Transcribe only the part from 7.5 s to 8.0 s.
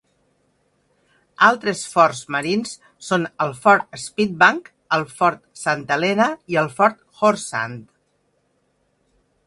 Sand.